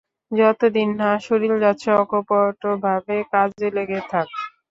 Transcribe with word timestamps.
যত 0.31 0.61
দিন 0.75 0.89
না 1.01 1.11
শরীর 1.27 1.53
যাচ্ছে, 1.63 1.89
অকপটভাবে 2.01 3.15
কাজে 3.31 3.67
লেগে 3.77 3.99
থাক। 4.11 4.27